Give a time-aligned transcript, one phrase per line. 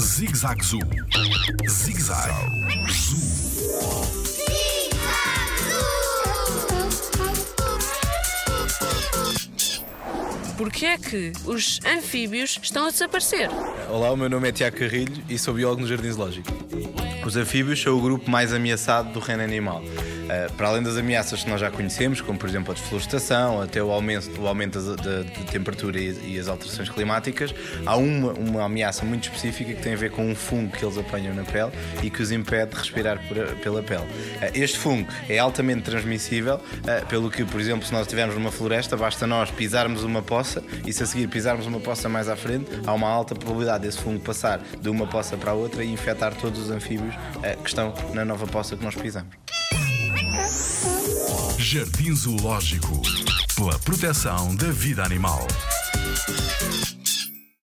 [0.00, 0.80] Zig Zag Zoo.
[1.66, 2.30] Zig Zag
[2.90, 3.22] Zoo.
[10.58, 13.48] Porquê é que os anfíbios estão a desaparecer?
[13.88, 16.52] Olá, o meu nome é Tiago Carrilho e sou biólogo no Jardim Zoológico.
[17.24, 19.82] Os anfíbios são o grupo mais ameaçado do reino animal.
[19.82, 23.82] Uh, para além das ameaças que nós já conhecemos, como por exemplo a desflorestação, até
[23.82, 27.54] o aumento, o aumento da, temperatura e, e, as alterações climáticas,
[27.86, 30.98] há uma, uma ameaça muito específica que tem a ver com um fungo que eles
[30.98, 31.70] apanham na pele
[32.02, 33.20] e que os impede de respirar
[33.62, 34.02] pela pele.
[34.02, 38.50] Uh, este fungo é altamente transmissível, uh, pelo que, por exemplo, se nós estivermos numa
[38.50, 42.34] floresta, basta nós pisarmos uma poça e se a seguir pisarmos uma poça mais à
[42.34, 45.92] frente, há uma alta probabilidade desse fungo passar de uma poça para a outra e
[45.92, 47.11] infectar todos os anfíbios
[47.62, 49.34] que estão na nova poça que nós pisamos.
[51.58, 53.02] Jardim Zoológico
[53.56, 55.46] pela proteção da vida animal.